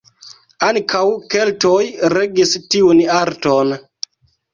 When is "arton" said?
3.19-3.75